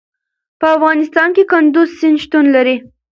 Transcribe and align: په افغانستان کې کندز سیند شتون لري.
په 0.59 0.67
افغانستان 0.77 1.29
کې 1.35 1.43
کندز 1.51 1.89
سیند 1.99 2.17
شتون 2.23 2.45
لري. 2.55 2.75